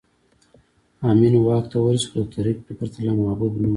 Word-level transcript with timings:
امین 1.09 1.33
واک 1.45 1.65
ته 1.71 1.77
ورسېد 1.81 2.07
خو 2.11 2.15
د 2.21 2.25
ترکي 2.33 2.61
په 2.65 2.73
پرتله 2.79 3.11
محبوب 3.19 3.53
نه 3.61 3.67
و 3.67 3.69